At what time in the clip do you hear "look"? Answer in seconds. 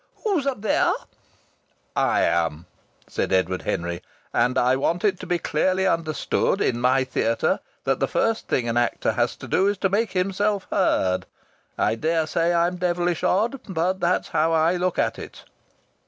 14.75-14.97